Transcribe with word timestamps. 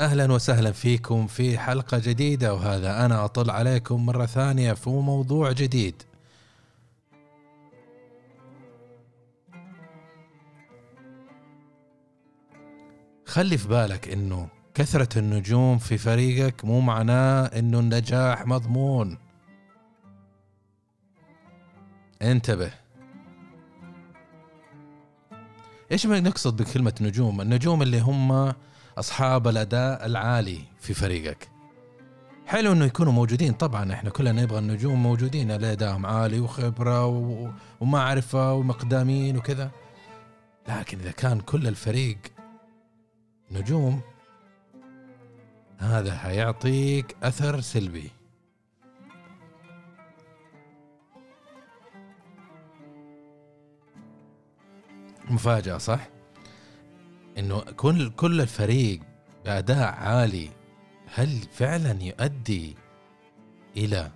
أهلا 0.00 0.32
وسهلا 0.32 0.72
فيكم 0.72 1.26
في 1.26 1.58
حلقة 1.58 1.98
جديدة 1.98 2.54
وهذا 2.54 3.04
أنا 3.04 3.24
أطل 3.24 3.50
عليكم 3.50 4.06
مرة 4.06 4.26
ثانية 4.26 4.72
في 4.72 4.90
موضوع 4.90 5.52
جديد. 5.52 6.02
خلي 13.26 13.58
في 13.58 13.68
بالك 13.68 14.08
إنه 14.08 14.48
كثرة 14.74 15.18
النجوم 15.18 15.78
في 15.78 15.98
فريقك 15.98 16.64
مو 16.64 16.80
معناه 16.80 17.44
إنه 17.44 17.78
النجاح 17.78 18.46
مضمون. 18.46 19.18
انتبه. 22.22 22.70
إيش 25.92 26.06
ما 26.06 26.20
نقصد 26.20 26.62
بكلمة 26.62 26.94
نجوم؟ 27.00 27.40
النجوم 27.40 27.82
اللي 27.82 28.00
هم 28.00 28.52
أصحاب 29.00 29.48
الأداء 29.48 30.06
العالي 30.06 30.58
في 30.80 30.94
فريقك 30.94 31.48
حلو 32.46 32.72
إنه 32.72 32.84
يكونوا 32.84 33.12
موجودين 33.12 33.52
طبعا 33.52 33.92
إحنا 33.92 34.10
كلنا 34.10 34.42
نبغى 34.42 34.58
النجوم 34.58 35.02
موجودين 35.02 35.50
اللي 35.50 35.72
ادائهم 35.72 36.06
عالي 36.06 36.40
وخبرة. 36.40 37.06
ومعرفة 37.80 38.54
ومقدامين 38.54 39.36
وكذا 39.36 39.70
لكن 40.68 40.98
إذا 40.98 41.10
كان 41.10 41.40
كل 41.40 41.66
الفريق 41.66 42.18
نجوم 43.50 44.00
هذا 45.78 46.16
حيعطيك 46.16 47.16
أثر 47.22 47.60
سلبي 47.60 48.10
مفاجأة 55.30 55.78
صح؟ 55.78 56.19
إنه 57.38 57.60
كل 57.60 58.10
كل 58.10 58.40
الفريق 58.40 59.00
بأداء 59.44 59.94
عالي 59.94 60.50
هل 61.14 61.38
فعلا 61.52 62.02
يؤدي 62.02 62.76
إلى 63.76 64.10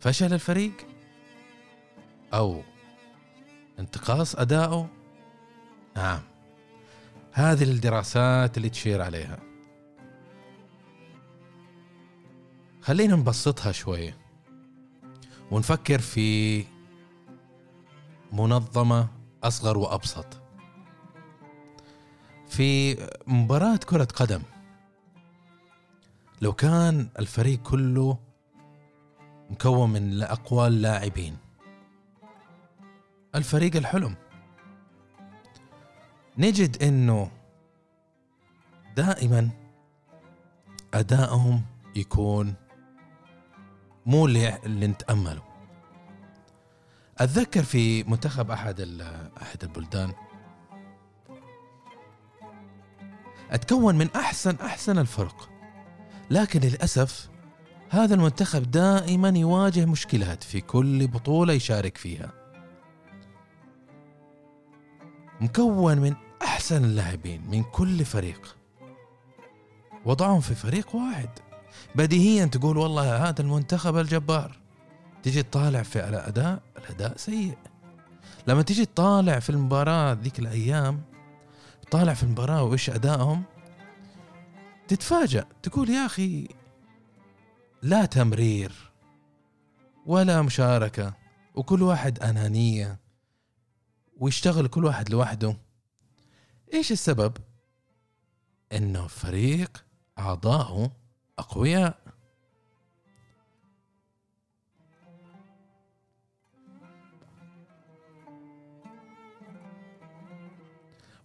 فشل 0.00 0.34
الفريق؟ 0.34 0.72
أو 2.34 2.62
انتقاص 3.78 4.36
أدائه؟ 4.36 4.88
نعم. 5.96 6.20
هذه 7.32 7.62
الدراسات 7.62 8.56
اللي 8.56 8.68
تشير 8.68 9.02
عليها. 9.02 9.38
خلينا 12.82 13.16
نبسطها 13.16 13.72
شوية 13.72 14.18
ونفكر 15.50 15.98
في 15.98 16.64
منظمة 18.32 19.08
أصغر 19.44 19.78
وأبسط. 19.78 20.47
في 22.58 22.96
مباراة 23.26 23.76
كرة 23.76 24.04
قدم. 24.04 24.42
لو 26.42 26.52
كان 26.52 27.08
الفريق 27.18 27.62
كله 27.62 28.18
مكون 29.50 29.90
من 29.90 30.22
أقوى 30.22 30.66
اللاعبين 30.66 31.36
الفريق 33.34 33.76
الحلم. 33.76 34.16
نجد 36.38 36.82
إنه 36.82 37.30
دائما 38.96 39.50
أدائهم 40.94 41.62
يكون 41.96 42.54
مو 44.06 44.26
اللي, 44.26 44.56
اللي 44.64 44.86
نتأمله. 44.86 45.42
أتذكر 47.18 47.62
في 47.62 48.04
منتخب 48.04 48.50
أحد 48.50 48.80
أحد 49.42 49.64
البلدان 49.64 50.12
أتكون 53.50 53.94
من 53.98 54.08
أحسن 54.16 54.56
أحسن 54.56 54.98
الفرق. 54.98 55.48
لكن 56.30 56.60
للأسف 56.60 57.28
هذا 57.90 58.14
المنتخب 58.14 58.70
دائما 58.70 59.28
يواجه 59.28 59.84
مشكلات 59.84 60.42
في 60.42 60.60
كل 60.60 61.06
بطولة 61.06 61.52
يشارك 61.52 61.96
فيها. 61.96 62.30
مكون 65.40 65.98
من 65.98 66.14
أحسن 66.42 66.84
اللاعبين 66.84 67.50
من 67.50 67.62
كل 67.62 68.04
فريق. 68.04 68.56
وضعهم 70.04 70.40
في 70.40 70.54
فريق 70.54 70.96
واحد. 70.96 71.28
بديهيا 71.94 72.46
تقول 72.46 72.76
والله 72.76 73.28
هذا 73.28 73.42
المنتخب 73.42 73.96
الجبار. 73.96 74.58
تجي 75.22 75.42
تطالع 75.42 75.82
في 75.82 76.08
الاداء 76.08 76.62
الأداء 76.78 77.16
سيء. 77.16 77.58
لما 78.46 78.62
تجي 78.62 78.86
تطالع 78.86 79.38
في 79.38 79.50
المباراة 79.50 80.12
ذيك 80.12 80.38
الأيام 80.38 81.02
طالع 81.90 82.14
في 82.14 82.22
المباراة 82.22 82.62
وإيش 82.62 82.90
أدائهم؟ 82.90 83.42
تتفاجأ 84.88 85.44
تقول 85.62 85.90
يا 85.90 86.06
أخي 86.06 86.48
لا 87.82 88.04
تمرير 88.04 88.92
ولا 90.06 90.42
مشاركة 90.42 91.14
وكل 91.54 91.82
واحد 91.82 92.18
أنانية 92.18 92.98
ويشتغل 94.16 94.68
كل 94.68 94.84
واحد 94.84 95.10
لوحده. 95.10 95.56
إيش 96.74 96.92
السبب؟ 96.92 97.36
إنه 98.72 99.06
فريق 99.06 99.84
أعضاؤه 100.18 100.90
أقوياء. 101.38 101.98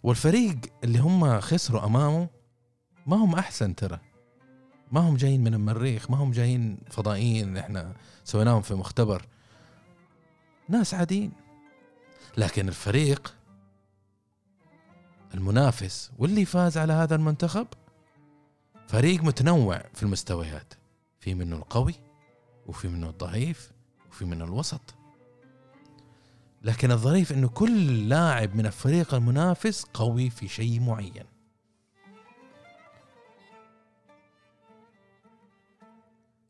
والفريق 0.04 0.56
اللي 0.84 0.98
هم 0.98 1.40
خسروا 1.40 1.86
أمامه 1.86 2.28
ما 3.06 3.16
هم 3.16 3.34
أحسن 3.34 3.74
ترى. 3.74 4.00
ما 4.92 5.00
هم 5.00 5.16
جايين 5.16 5.44
من 5.44 5.54
المريخ 5.54 6.10
ما 6.10 6.16
هم 6.16 6.30
جايين 6.30 6.78
فضائيين 6.90 7.56
إحنا 7.56 7.94
سويناهم 8.24 8.62
في 8.62 8.74
مختبر. 8.74 9.26
ناس 10.68 10.94
عاديين. 10.94 11.32
لكن 12.36 12.68
الفريق 12.68 13.34
المنافس 15.34 16.10
واللي 16.18 16.44
فاز 16.44 16.78
على 16.78 16.92
هذا 16.92 17.14
المنتخب 17.14 17.66
فريق 18.88 19.22
متنوع 19.22 19.82
في 19.94 20.02
المستويات. 20.02 20.74
في 21.20 21.34
منه 21.34 21.56
القوي 21.56 21.94
وفي 22.66 22.88
منه 22.88 23.08
الضعيف 23.08 23.72
وفي 24.10 24.24
منه 24.24 24.44
الوسط. 24.44 24.94
لكن 26.64 26.90
الظريف 26.90 27.32
إنه 27.32 27.48
كل 27.48 28.08
لاعب 28.08 28.56
من 28.56 28.66
الفريق 28.66 29.14
المنافس 29.14 29.84
قوي 29.94 30.30
في 30.30 30.48
شيء 30.48 30.80
معين. 30.80 31.24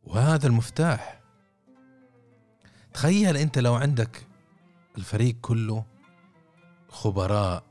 وهذا 0.05 0.47
المفتاح. 0.47 1.21
تخيل 2.93 3.37
أنت 3.37 3.59
لو 3.59 3.75
عندك 3.75 4.27
الفريق 4.99 5.37
كله 5.43 5.85
خبراء 6.89 7.65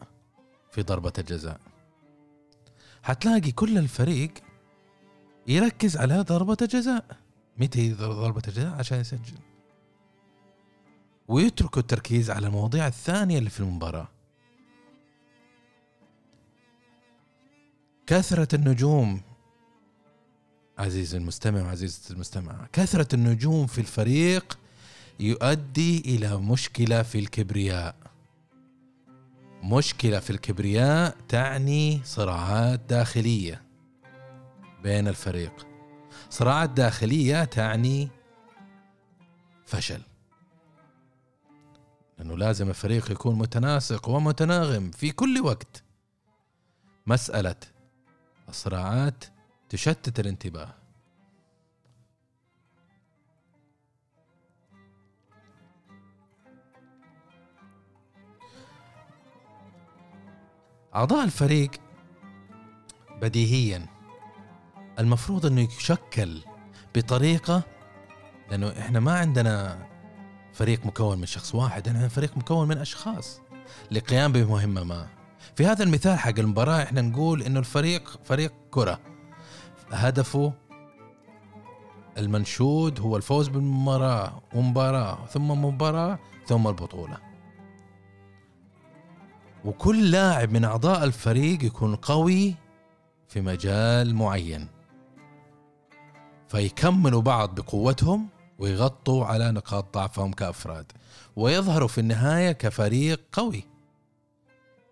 في 0.71 0.83
ضربة 0.83 1.13
الجزاء. 1.17 1.59
حتلاقي 3.03 3.51
كل 3.51 3.77
الفريق 3.77 4.33
يركز 5.47 5.97
على 5.97 6.21
ضربة 6.21 6.57
الجزاء 6.61 7.05
متى 7.57 7.93
ضربة 7.93 8.41
الجزاء 8.47 8.73
عشان 8.73 8.99
يسجل. 8.99 9.52
ويتركوا 11.27 11.81
التركيز 11.81 12.31
على 12.31 12.47
المواضيع 12.47 12.87
الثانية 12.87 13.37
اللي 13.37 13.49
في 13.49 13.59
المباراة. 13.59 14.07
كثرة 18.07 18.55
النجوم 18.55 19.21
عزيزي 20.77 21.17
المستمع 21.17 21.61
وعزيزتي 21.61 22.13
المستمعة 22.13 22.67
كثرة 22.73 23.15
النجوم 23.15 23.67
في 23.67 23.81
الفريق 23.81 24.59
يؤدي 25.19 25.99
إلى 25.99 26.37
مشكلة 26.37 27.01
في 27.03 27.19
الكبرياء. 27.19 27.95
مشكلة 29.63 30.19
في 30.19 30.29
الكبرياء 30.29 31.17
تعني 31.29 32.01
صراعات 32.03 32.79
داخلية 32.89 33.61
بين 34.83 35.07
الفريق. 35.07 35.67
صراعات 36.29 36.69
داخلية 36.69 37.43
تعني 37.43 38.09
فشل. 39.65 40.01
لأنه 42.17 42.37
لازم 42.37 42.69
الفريق 42.69 43.11
يكون 43.11 43.37
متناسق 43.37 44.09
ومتناغم 44.09 44.91
في 44.91 45.11
كل 45.11 45.41
وقت. 45.41 45.83
مسألة 47.07 47.55
الصراعات 48.49 49.23
تشتت 49.69 50.19
الانتباه. 50.19 50.73
أعضاء 60.95 61.23
الفريق 61.23 61.71
بديهيا. 63.21 63.85
المفروض 64.99 65.45
إنه 65.45 65.61
يشكل 65.61 66.41
بطريقة 66.95 67.63
لأنه 68.49 68.69
إحنا 68.69 68.99
ما 68.99 69.19
عندنا 69.19 69.87
فريق 70.53 70.85
مكون 70.85 71.17
من 71.17 71.25
شخص 71.25 71.55
واحد 71.55 71.87
إحنا 71.87 72.07
فريق 72.07 72.37
مكون 72.37 72.67
من 72.67 72.77
أشخاص 72.77 73.41
لقيام 73.91 74.31
بمهمة 74.31 74.83
ما. 74.83 75.07
في 75.55 75.65
هذا 75.65 75.83
المثال 75.83 76.19
حق 76.19 76.39
المباراة 76.39 76.83
إحنا 76.83 77.01
نقول 77.01 77.41
إنه 77.41 77.59
الفريق 77.59 78.19
فريق 78.23 78.53
كرة. 78.71 78.99
هدفه 79.91 80.53
المنشود 82.17 82.99
هو 82.99 83.17
الفوز 83.17 83.47
بالمباراة 83.47 84.41
ومباراة 84.55 85.25
ثم 85.25 85.65
مباراة 85.65 86.19
ثم 86.47 86.67
البطولة. 86.67 87.17
وكل 89.65 90.11
لاعب 90.11 90.51
من 90.51 90.65
أعضاء 90.65 91.03
الفريق 91.03 91.63
يكون 91.63 91.95
قوي 91.95 92.55
في 93.27 93.41
مجال 93.41 94.15
معين. 94.15 94.67
فيكملوا 96.47 97.21
بعض 97.21 97.55
بقوتهم 97.59 98.27
ويغطوا 98.63 99.25
على 99.25 99.51
نقاط 99.51 99.93
ضعفهم 99.93 100.33
كأفراد 100.33 100.91
ويظهروا 101.35 101.87
في 101.87 101.97
النهاية 101.97 102.51
كفريق 102.51 103.21
قوي. 103.31 103.63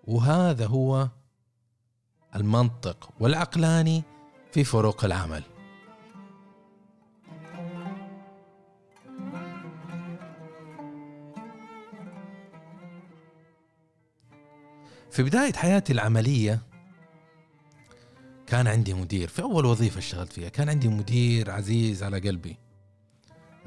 وهذا 0.04 0.66
هو 0.66 1.10
المنطق 2.36 3.10
والعقلاني 3.20 4.04
في 4.52 4.64
فروق 4.64 5.06
العمل. 5.06 5.44
في 15.12 15.24
بداية 15.24 15.54
حياتي 15.54 15.94
العملية 15.94 16.60
كان 18.48 18.68
عندي 18.68 18.94
مدير 18.94 19.28
في 19.28 19.42
أول 19.42 19.66
وظيفة 19.66 20.00
اشتغلت 20.00 20.34
فيها 20.34 20.50
كان 20.50 20.70
عندي 20.70 20.88
مدير 20.88 21.52
عزيز 21.52 22.04
على 22.04 22.20
قلبي. 22.20 22.71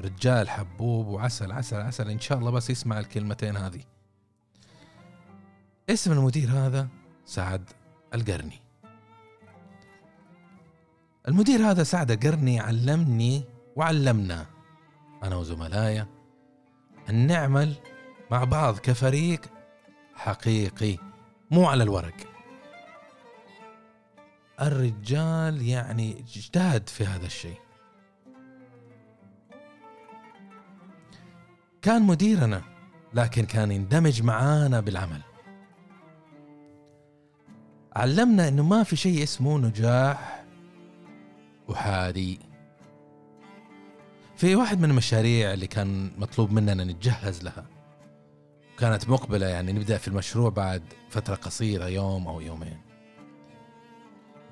رجال 0.04 0.50
حبوب 0.50 1.06
وعسل 1.06 1.52
عسل 1.52 1.80
عسل 1.80 2.10
إن 2.10 2.20
شاء 2.20 2.38
الله 2.38 2.50
بس 2.50 2.70
يسمع 2.70 2.98
الكلمتين 2.98 3.56
هذه. 3.56 3.80
اسم 5.90 6.12
المدير 6.12 6.50
هذا 6.50 6.88
سعد 7.26 7.70
القرني. 8.14 8.60
المدير 11.28 11.70
هذا 11.70 11.82
سعد 11.82 12.10
القرني 12.10 12.60
علمني 12.60 13.44
وعلمنا 13.76 14.46
أنا 15.22 15.36
وزملائي 15.36 16.06
أن 17.10 17.26
نعمل 17.26 17.74
مع 18.30 18.44
بعض 18.44 18.78
كفريق 18.78 19.40
حقيقي 20.14 20.98
مو 21.50 21.66
على 21.66 21.82
الورق. 21.82 22.16
الرجال 24.60 25.62
يعني 25.62 26.20
اجتهد 26.20 26.88
في 26.88 27.04
هذا 27.04 27.26
الشيء. 27.26 27.63
كان 31.84 32.02
مديرنا 32.02 32.62
لكن 33.14 33.44
كان 33.44 33.70
يندمج 33.72 34.22
معانا 34.22 34.80
بالعمل. 34.80 35.20
علمنا 37.96 38.48
إنه 38.48 38.62
ما 38.62 38.82
في 38.82 38.96
شيء 38.96 39.22
اسمه 39.22 39.58
نجاح 39.58 40.44
احادي 41.72 42.38
في 44.36 44.56
واحد 44.56 44.80
من 44.80 44.90
المشاريع 44.90 45.52
اللي 45.52 45.66
كان 45.66 46.10
مطلوب 46.18 46.52
مننا 46.52 46.84
نتجهز 46.84 47.42
لها 47.42 47.66
كانت 48.78 49.08
مقبلة 49.08 49.46
يعني 49.46 49.72
نبدأ 49.72 49.98
في 49.98 50.08
المشروع 50.08 50.50
بعد 50.50 50.82
فترة 51.10 51.34
قصيرة 51.34 51.88
يوم 51.88 52.28
أو 52.28 52.40
يومين. 52.40 52.78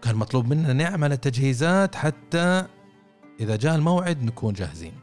كان 0.03 0.17
مطلوب 0.17 0.47
منا 0.47 0.73
نعمل 0.73 1.13
التجهيزات 1.13 1.95
حتى 1.95 2.67
إذا 3.41 3.57
جاء 3.57 3.75
الموعد 3.75 4.23
نكون 4.23 4.55
جاهزين. 4.55 5.02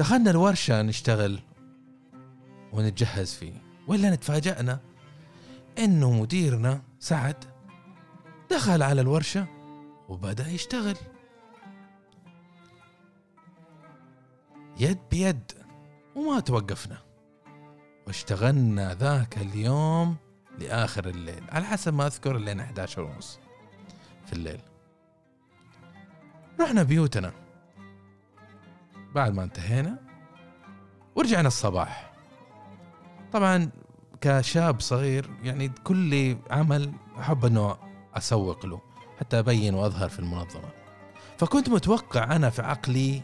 دخلنا 0.00 0.30
الورشة 0.30 0.82
نشتغل 0.82 1.40
ونتجهز 2.72 3.34
فيه. 3.34 3.52
ولا 3.88 4.10
نتفاجأنا 4.10 4.80
إنه 5.78 6.10
مديرنا 6.10 6.82
سعد 6.98 7.44
دخل 8.50 8.82
على 8.82 9.00
الورشة 9.00 9.46
وبدأ 10.08 10.48
يشتغل. 10.48 10.96
يد 14.78 14.98
بيد 15.10 15.52
وما 16.16 16.40
توقفنا. 16.40 16.98
واشتغلنا 18.06 18.94
ذاك 18.94 19.38
اليوم 19.38 20.16
لآخر 20.58 21.08
الليل 21.08 21.44
على 21.48 21.64
حسب 21.64 21.94
ما 21.94 22.06
أذكر 22.06 22.38
لين 22.38 22.60
11 22.60 23.02
ونص 23.02 23.38
في 24.26 24.32
الليل. 24.32 24.60
رحنا 26.60 26.82
بيوتنا. 26.82 27.49
بعد 29.14 29.34
ما 29.34 29.42
انتهينا 29.42 29.98
ورجعنا 31.14 31.48
الصباح. 31.48 32.12
طبعا 33.32 33.70
كشاب 34.20 34.80
صغير 34.80 35.30
يعني 35.42 35.68
كل 35.84 36.36
عمل 36.50 36.92
أحب 37.20 37.44
أنه 37.44 37.76
أسوق 38.14 38.66
له 38.66 38.80
حتى 39.20 39.38
أبين 39.38 39.74
وأظهر 39.74 40.08
في 40.08 40.18
المنظمة. 40.18 40.68
فكنت 41.38 41.68
متوقع 41.68 42.36
أنا 42.36 42.50
في 42.50 42.62
عقلي 42.62 43.22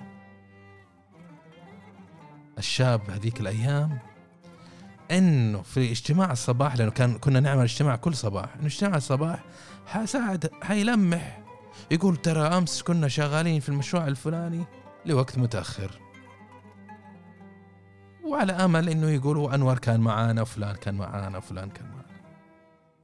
الشاب 2.58 3.10
هذيك 3.10 3.40
الأيام 3.40 3.98
إنه 5.10 5.62
في 5.62 5.90
اجتماع 5.90 6.32
الصباح 6.32 6.76
لأنه 6.76 6.90
كان 6.90 7.18
كنا 7.18 7.40
نعمل 7.40 7.62
اجتماع 7.62 7.96
كل 7.96 8.14
صباح. 8.14 8.54
إنه 8.56 8.66
اجتماع 8.66 8.96
الصباح 8.96 9.44
حساعد 9.86 10.50
حيلمح. 10.62 11.42
يقول 11.90 12.16
ترى 12.16 12.40
أمس 12.40 12.82
كنا 12.82 13.08
شغالين 13.08 13.60
في 13.60 13.68
المشروع 13.68 14.06
الفلاني 14.06 14.64
لوقت 15.06 15.38
متأخر. 15.38 16.00
وعلى 18.24 18.52
آمل 18.52 18.88
إنه 18.88 19.10
يقولوا 19.10 19.54
انور 19.54 19.78
كان 19.78 20.00
معانا 20.00 20.42
وفلان 20.42 20.74
كان 20.76 20.94
معانا 20.94 21.38
وفلان 21.38 21.70
كان 21.70 21.86
معانا. 21.86 22.20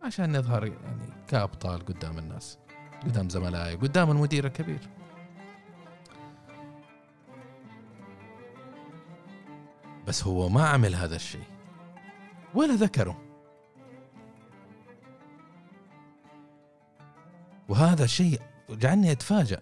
عشان 0.03 0.37
نظهر 0.37 0.67
يعني 0.67 1.27
كأبطال 1.29 1.85
قدام 1.85 2.19
الناس 2.19 2.59
قدام 3.05 3.29
زملائي 3.29 3.77
قدام 3.77 4.11
المدير 4.11 4.47
الكبير. 4.47 4.89
بس 10.07 10.25
هو 10.25 10.49
ما 10.49 10.69
عمل 10.69 10.95
هذا 10.95 11.17
الشيء 11.17 11.47
ولا 12.55 12.75
ذكره. 12.75 13.23
وهذا 17.69 18.07
شيء 18.07 18.41
جعلني 18.71 19.13
أتفاجأ. 19.13 19.61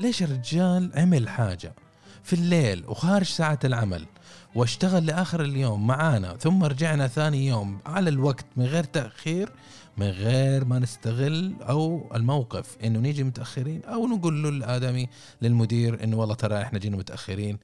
ليش 0.00 0.22
الرجال 0.22 0.90
عمل 0.94 1.28
حاجة 1.28 1.74
في 2.22 2.32
الليل 2.32 2.84
وخارج 2.88 3.26
ساعة 3.26 3.58
العمل 3.64 4.06
واشتغل 4.54 5.06
لآخر 5.06 5.42
اليوم 5.42 5.86
معانا 5.86 6.36
ثم 6.36 6.64
رجعنا 6.64 7.08
ثاني 7.08 7.46
يوم 7.46 7.78
على 7.86 8.10
الوقت 8.10 8.46
من 8.56 8.64
غير 8.64 8.84
تأخير 8.84 9.52
من 9.96 10.06
غير 10.06 10.64
ما 10.64 10.78
نستغل 10.78 11.54
أو 11.60 12.10
الموقف 12.14 12.76
إنه 12.84 12.98
نيجي 12.98 13.24
متأخرين 13.24 13.84
أو 13.84 14.06
نقول 14.06 14.60
له 14.60 15.08
للمدير 15.42 16.04
إنه 16.04 16.16
والله 16.16 16.34
ترى 16.34 16.62
إحنا 16.62 16.78
جينا 16.78 16.96
متأخرين 16.96 17.58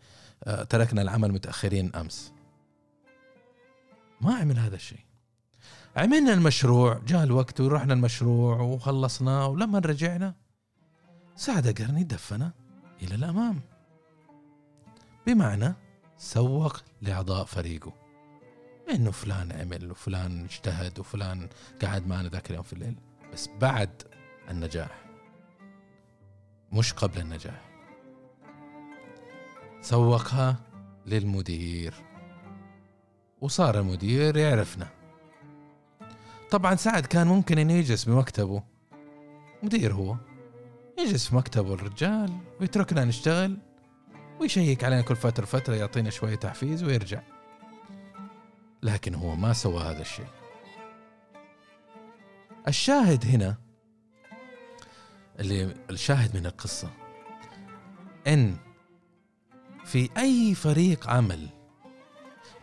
آه، 0.45 0.63
تركنا 0.63 1.03
العمل 1.03 1.33
متأخرين 1.33 1.95
أمس. 1.95 2.33
ما 4.21 4.35
عمل 4.35 4.59
هذا 4.59 4.77
الشيء. 4.77 4.99
عملنا 5.97 6.33
المشروع 6.33 7.01
جاء 7.07 7.25
الوقت 7.25 7.61
ورحنا 7.61 7.95
المشروع 7.95 8.61
وخلصناه 8.61 9.49
ولما 9.49 9.79
رجعنا 9.79 10.35
سعد 11.41 11.81
قرني 11.83 12.05
دفنا 12.05 12.53
إلى 13.03 13.15
الأمام. 13.15 13.61
بمعنى 15.27 15.75
سوق 16.17 16.77
لأعضاء 17.03 17.45
فريقه. 17.45 17.93
إنه 18.91 19.11
فلان 19.11 19.53
عمل 19.53 19.91
وفلان 19.91 20.45
اجتهد 20.45 20.99
وفلان 20.99 21.49
قعد 21.83 22.07
معنا 22.07 22.29
ذاك 22.29 22.51
اليوم 22.51 22.63
في 22.63 22.73
الليل. 22.73 22.97
بس 23.33 23.49
بعد 23.61 24.03
النجاح. 24.51 25.05
مش 26.73 26.93
قبل 26.93 27.21
النجاح. 27.21 27.71
سوقها 29.81 30.57
للمدير. 31.07 31.95
وصار 33.41 33.81
المدير 33.81 34.37
يعرفنا. 34.37 34.89
طبعا 36.51 36.75
سعد 36.75 37.07
كان 37.07 37.27
ممكن 37.27 37.59
إنه 37.59 37.73
يجلس 37.73 38.05
بمكتبه. 38.05 38.63
مدير 39.63 39.95
هو. 39.95 40.17
يجلس 41.03 41.29
في 41.29 41.37
مكتبه 41.37 41.75
الرجال 41.75 42.39
ويتركنا 42.61 43.05
نشتغل 43.05 43.59
ويشيك 44.41 44.85
علينا 44.85 45.03
كل 45.03 45.17
فترة 45.17 45.45
فترة 45.45 45.75
يعطينا 45.75 46.11
شوية 46.11 46.35
تحفيز 46.35 46.85
ويرجع. 46.85 47.23
لكن 48.83 49.15
هو 49.15 49.37
ما 49.37 49.53
سوى 49.53 49.83
هذا 49.83 50.01
الشيء. 50.01 50.27
الشاهد 52.69 53.25
هنا 53.27 53.57
اللي 55.41 55.75
الشاهد 55.91 56.37
من 56.37 56.47
القصة 56.47 56.91
إن 58.27 58.57
في 59.85 60.11
أي 60.17 60.55
فريق 60.55 61.09
عمل 61.09 61.49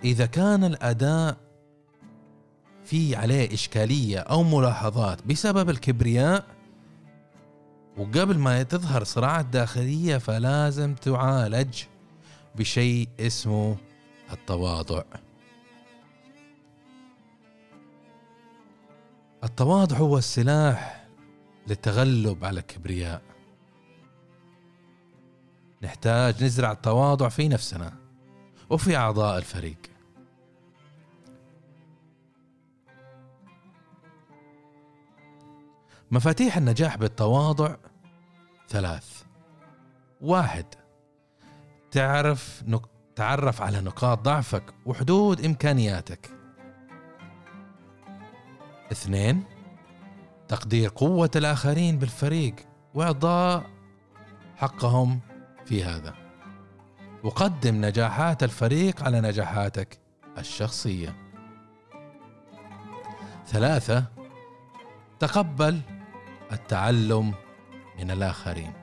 إذا 0.04 0.26
كان 0.26 0.64
الأداء 0.64 1.38
في 2.86 3.16
عليه 3.16 3.54
إشكالية 3.54 4.20
أو 4.20 4.44
ملاحظات 4.44 5.28
بسبب 5.28 5.70
الكبرياء 5.70 6.57
وقبل 7.98 8.38
ما 8.38 8.64
تظهر 8.64 9.04
صراعات 9.04 9.46
داخلية 9.46 10.18
فلازم 10.18 10.96
تعالج 10.96 11.84
بشيء 12.56 13.10
اسمه 13.20 13.78
التواضع. 14.32 15.04
التواضع 19.44 19.98
هو 19.98 20.18
السلاح 20.18 21.08
للتغلب 21.68 22.46
على 22.46 22.60
الكبرياء. 22.60 23.22
نحتاج 25.84 26.44
نزرع 26.44 26.72
التواضع 26.72 27.30
في 27.30 27.48
نفسنا 27.48 27.94
وفي 28.70 28.96
أعضاء 28.96 29.38
الفريق. 29.38 29.78
مفاتيح 36.12 36.58
النجاح 36.58 36.98
بالتواضع. 36.98 37.76
ثلاث. 38.70 39.24
واحد. 40.22 40.66
تعرف 41.92 42.64
نك... 42.68 42.82
تعرف 43.16 43.62
على 43.62 43.82
نقاط 43.82 44.20
ضعفك 44.20 44.64
وحدود 44.86 45.46
إمكانياتك. 45.46 46.30
اثنين. 48.92 49.44
تقدير 50.48 50.92
قوة 50.96 51.32
الآخرين 51.36 52.00
بالفريق 52.00 52.56
وإعطاء 52.94 53.70
حقهم 54.56 55.20
في 55.66 55.84
هذا. 55.84 56.14
وقدم 57.24 57.86
نجاحات 57.86 58.44
الفريق 58.44 59.04
على 59.04 59.22
نجاحاتك 59.22 60.00
الشخصية. 60.38 61.16
ثلاثة. 63.48 64.06
تقبل 65.20 65.82
التعلم 66.52 67.34
من 68.00 68.12
الآخرين. 68.12 68.74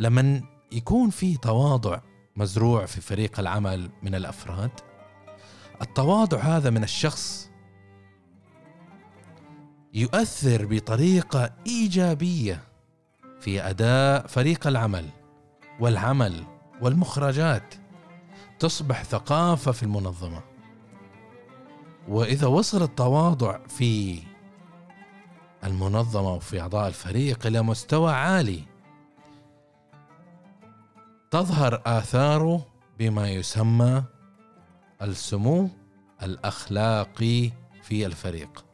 لما 0.00 0.42
يكون 0.72 1.10
في 1.10 1.36
تواضع 1.36 2.00
مزروع 2.36 2.86
في 2.86 3.00
فريق 3.00 3.40
العمل 3.40 3.90
من 4.02 4.14
الأفراد 4.14 4.70
التواضع 5.82 6.38
هذا 6.38 6.70
من 6.70 6.82
الشخص 6.82 7.50
يؤثر 9.94 10.66
بطريقة 10.66 11.50
إيجابية 11.66 12.60
في 13.40 13.60
أداء 13.62 14.26
فريق 14.26 14.66
العمل 14.66 15.08
والعمل 15.80 16.53
والمخرجات 16.82 17.74
تصبح 18.58 19.04
ثقافة 19.04 19.72
في 19.72 19.82
المنظمة. 19.82 20.42
وإذا 22.08 22.46
وصل 22.46 22.82
التواضع 22.82 23.58
في 23.68 24.22
المنظمة 25.64 26.34
وفي 26.34 26.60
أعضاء 26.60 26.88
الفريق 26.88 27.46
إلى 27.46 27.62
مستوى 27.62 28.12
عالي 28.12 28.62
تظهر 31.30 31.82
آثاره 31.86 32.66
بما 32.98 33.30
يسمى 33.30 34.04
السمو 35.02 35.70
الأخلاقي 36.22 37.50
في 37.82 38.06
الفريق. 38.06 38.64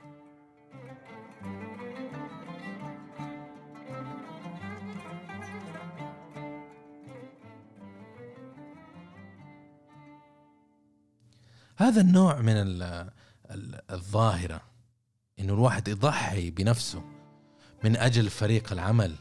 هذا 11.81 12.01
النوع 12.01 12.41
من 12.41 12.55
الظاهرة 13.91 14.61
إنه 15.39 15.55
الواحد 15.55 15.89
يضحي 15.89 16.51
بنفسه 16.51 17.03
من 17.85 17.97
أجل 17.97 18.31
فريق 18.31 18.73
العمل. 18.73 19.15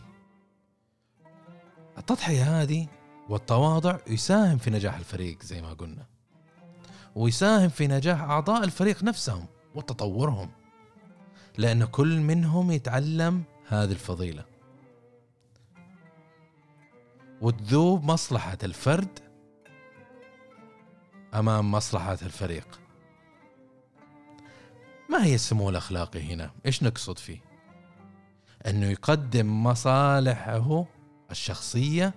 التضحية 1.98 2.62
هذه 2.62 2.88
والتواضع 3.30 3.98
يساهم 4.08 4.58
في 4.58 4.70
نجاح 4.70 4.98
الفريق 4.98 5.44
زي 5.44 5.62
ما 5.62 5.74
قلنا 5.74 6.06
ويساهم 7.16 7.70
في 7.70 7.88
نجاح 7.88 8.22
أعضاء 8.22 8.64
الفريق 8.64 9.04
نفسهم 9.04 9.46
وتطورهم 9.76 10.52
لأن 11.58 11.86
كل 11.86 12.20
منهم 12.20 12.72
يتعلم 12.72 13.44
هذه 13.68 13.92
الفضيلة. 13.92 14.46
وتذوب 17.42 18.04
مصلحة 18.04 18.58
الفرد 18.64 19.29
أمام 21.34 21.72
مصلحة 21.72 22.18
الفريق 22.22 22.80
ما 25.10 25.26
هي 25.26 25.36
السمو 25.36 25.70
الأخلاقي 25.70 26.34
هنا؟ 26.34 26.52
إيش 26.66 26.84
نقصد 26.84 27.18
فيه؟ 27.18 27.40
أنه 28.68 28.86
يقدم 28.86 29.64
مصالحه 29.64 30.86
الشخصية 31.32 32.14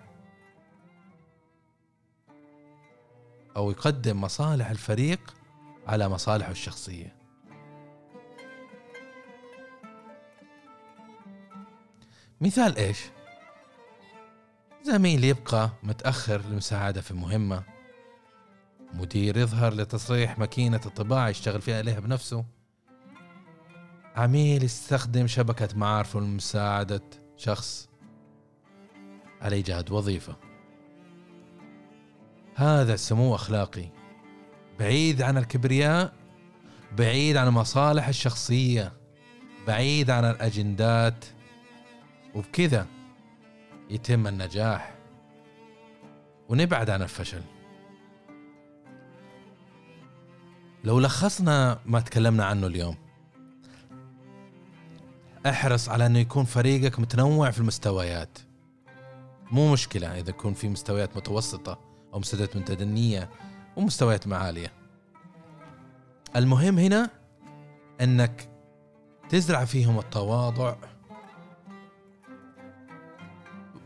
أو 3.57 3.71
يقدم 3.71 4.21
مصالح 4.21 4.71
الفريق 4.71 5.35
على 5.87 6.09
مصالحه 6.09 6.51
الشخصية 6.51 7.17
مثال 12.41 12.77
إيش؟ 12.77 12.99
زميل 14.83 15.25
يبقى 15.25 15.71
متأخر 15.83 16.41
للمساعدة 16.41 17.01
في 17.01 17.15
مهمة 17.15 17.63
مدير 18.93 19.37
يظهر 19.37 19.75
لتصريح 19.75 20.39
ماكينة 20.39 20.81
الطباعة 20.87 21.29
يشتغل 21.29 21.61
فيها 21.61 21.79
عليها 21.79 22.01
بنفسه. 22.01 22.45
عميل 24.17 24.65
يستخدم 24.65 25.27
شبكة 25.27 25.69
معارفه 25.77 26.21
لمساعدة 26.21 27.03
شخص. 27.37 27.89
على 29.43 29.57
إيجاد 29.57 29.91
وظيفة. 29.91 30.37
هذا 32.55 32.97
سمو 32.97 33.35
أخلاقي. 33.35 33.89
بعيد 34.79 35.23
عن 35.23 35.39
الكبرياء 35.39 36.13
بعيد 36.99 37.37
عن 37.37 37.49
المصالح 37.49 38.09
الشخصية 38.09 38.93
بعيد 39.67 40.11
عن 40.11 40.25
الأجندات. 40.25 41.25
وبكذا 42.35 42.87
يتم 43.91 44.27
النجاح. 44.27 44.95
ونبعد 46.49 46.91
عن 46.91 47.03
الفشل. 47.03 47.43
لو 50.85 51.01
لخصنا 51.01 51.79
ما 51.87 52.01
تكلمنا 52.01 52.45
عنه 52.45 52.67
اليوم. 52.67 52.97
احرص 55.47 55.89
على 55.89 56.07
انه 56.07 56.19
يكون 56.19 56.45
فريقك 56.45 57.01
متنوع 57.01 57.51
في 57.51 57.59
المستويات. 57.59 58.39
مو 59.51 59.73
مشكلة 59.73 60.19
إذا 60.19 60.31
يكون 60.31 60.55
في 60.55 60.69
مستويات 60.69 61.17
متوسطة 61.17 61.79
أو 62.15 62.19
مستويات 62.19 62.57
متدنية 62.57 63.31
ومستويات 63.77 64.27
معالية. 64.27 64.73
المهم 66.37 66.79
هنا 66.79 67.11
أنك 68.01 68.49
تزرع 69.29 69.65
فيهم 69.65 69.99
التواضع 69.99 70.77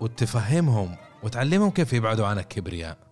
وتفهمهم 0.00 0.96
وتعلمهم 1.22 1.70
كيف 1.70 1.92
يبعدوا 1.92 2.26
عن 2.26 2.38
الكبرياء. 2.38 3.05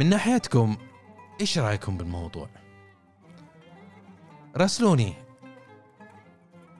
من 0.00 0.08
ناحيتكم 0.08 0.76
إيش 1.40 1.58
رأيكم 1.58 1.96
بالموضوع؟ 1.96 2.48
راسلوني 4.56 5.14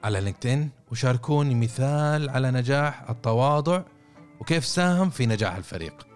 على 0.05 0.21
لينكدين 0.21 0.71
وشاركوني 0.93 1.55
مثال 1.55 2.31
على 2.31 2.51
نجاح 2.51 3.11
التواضع 3.11 3.83
وكيف 4.41 4.65
ساهم 4.65 5.11
في 5.11 5.27
نجاح 5.27 5.55
الفريق. 5.55 6.07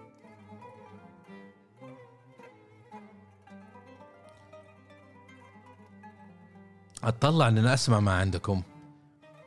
اتطلع 7.03 7.47
ان 7.47 7.65
أسمع 7.65 7.99
ما 7.99 8.13
عندكم. 8.13 8.61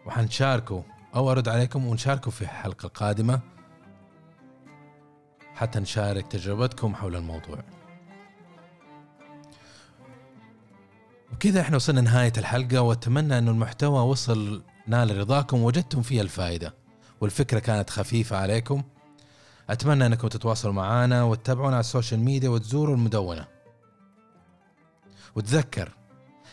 وحنشاركه 0.07 0.85
أو 1.15 1.31
أرد 1.31 1.49
عليكم 1.49 1.87
ونشاركه 1.87 2.31
في 2.31 2.43
الحلقة 2.43 2.87
القادمة. 2.87 3.58
حتى 5.59 5.81
نشارك 5.81 6.27
تجربتكم 6.27 6.95
حول 6.95 7.17
الموضوع. 7.17 7.59
وكذا 11.33 11.61
إحنا 11.61 11.77
وصلنا 11.77 12.01
نهاية 12.01 12.33
الحلقة 12.39 12.81
وأتمنى 12.81 13.39
إنه 13.39 13.51
المحتوى 13.51 14.01
وصل 14.01 14.63
نال 14.87 15.19
رضاكم 15.19 15.63
وجدتم 15.63 16.03
فيه 16.03 16.21
الفائدة 16.21 16.75
والفكرة 17.21 17.59
كانت 17.59 17.91
خفيفة 17.91 18.37
عليكم. 18.37 18.83
أتمنى 19.71 20.07
إنكم 20.07 20.29
تتواصلوا 20.29 20.75
معنا 20.75 21.23
وتتابعونا 21.23 21.77
على 21.77 21.81
السوشيال 21.81 22.21
ميديا 22.21 22.49
وتزوروا 22.49 22.97
المدونة. 22.97 23.47
وتذكر 25.35 25.93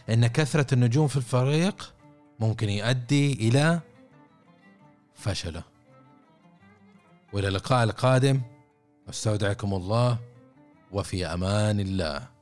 إن 0.09 0.27
كثرة 0.27 0.73
النجوم 0.73 1.07
في 1.07 1.17
الفريق 1.17 1.93
ممكن 2.39 2.69
يؤدي 2.69 3.33
إلى 3.33 3.79
فشله. 5.15 5.63
وإلى 7.33 7.47
اللقاء 7.47 7.83
القادم. 7.83 8.41
أستودعكم 9.09 9.73
الله 9.73 10.17
وفي 10.91 11.25
أمان 11.25 11.79
الله. 11.79 12.34